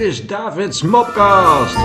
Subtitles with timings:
[0.00, 1.76] is David's Mopcast.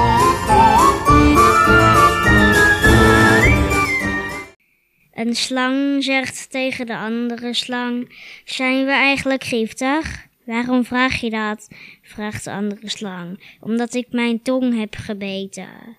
[5.14, 10.26] Een slang zegt tegen de andere slang: Zijn we eigenlijk giftig?
[10.46, 11.68] Waarom vraag je dat?
[12.02, 13.58] vraagt de andere slang.
[13.60, 15.98] Omdat ik mijn tong heb gebeten.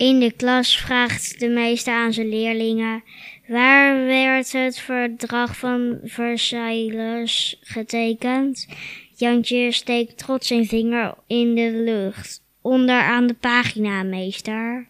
[0.00, 3.04] In de klas vraagt de meester aan zijn leerlingen:
[3.46, 8.68] Waar werd het verdrag van Versailles getekend?
[9.16, 12.42] Jantje steekt trots zijn vinger in de lucht.
[12.60, 14.86] Onder aan de pagina, meester.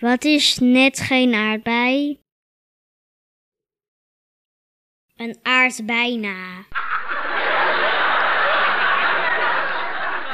[0.00, 2.20] Wat is net geen aardbei?
[5.16, 6.64] Een aardbijna.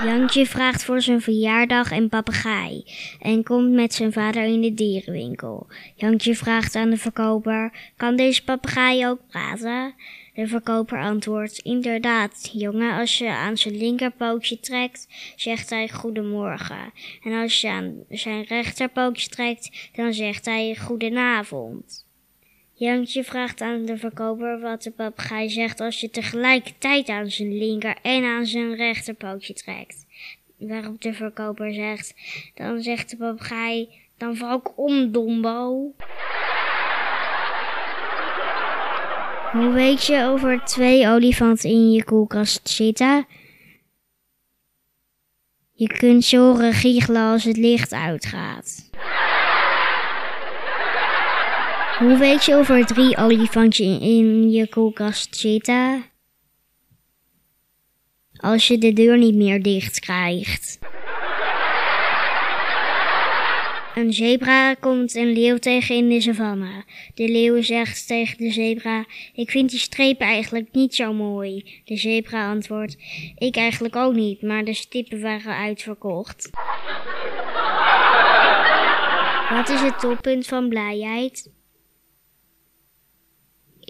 [0.04, 2.84] Jantje vraagt voor zijn verjaardag een papegaai
[3.20, 5.66] en komt met zijn vader in de dierenwinkel.
[5.94, 9.94] Jantje vraagt aan de verkoper: Kan deze papegaai ook praten?
[10.34, 16.92] De verkoper antwoordt: Inderdaad, jongen, als je aan zijn linkerpootje trekt, zegt hij goedemorgen.
[17.22, 22.10] En als je aan zijn rechterpootje trekt, dan zegt hij goedenavond.
[22.82, 27.96] Jantje vraagt aan de verkoper wat de papegaai zegt als je tegelijkertijd aan zijn linker
[28.02, 30.06] en aan zijn rechterpootje trekt.
[30.58, 32.14] Waarop de verkoper zegt,
[32.54, 35.92] dan zegt de papegaai, dan val ik om, dombo.
[39.52, 43.26] Hoe weet je of er twee olifanten in je koelkast zitten?
[45.72, 48.90] Je kunt horen giechelen als het licht uitgaat.
[52.02, 56.04] Hoe weet je of er drie olifantjes in je koelkast zitten?
[58.36, 60.78] Als je de deur niet meer dicht krijgt.
[63.94, 66.84] Een zebra komt een leeuw tegen in de savanne.
[67.14, 71.82] De leeuw zegt tegen de zebra: Ik vind die strepen eigenlijk niet zo mooi.
[71.84, 72.96] De zebra antwoordt:
[73.38, 76.50] Ik eigenlijk ook niet, maar de stippen waren uitverkocht.
[79.50, 81.60] Wat is het toppunt van blijheid?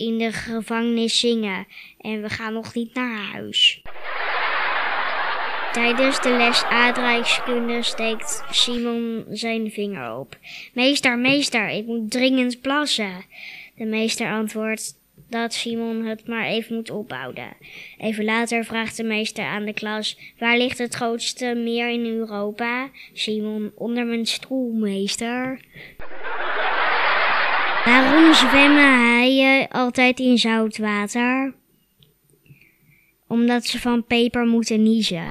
[0.03, 1.67] In de gevangenis zingen
[2.01, 3.83] en we gaan nog niet naar huis.
[5.73, 10.37] Tijdens de les aardrijkskunde steekt Simon zijn vinger op.
[10.73, 13.25] Meester, meester, ik moet dringend plassen.
[13.77, 14.95] De meester antwoordt
[15.29, 17.49] dat Simon het maar even moet ophouden.
[17.99, 22.91] Even later vraagt de meester aan de klas: Waar ligt het grootste meer in Europa?
[23.13, 25.61] Simon, onder mijn stoel, meester.
[27.85, 31.55] Waarom zwemmen haaien altijd in zout water?
[33.29, 35.27] Omdat ze van peper moeten niezen.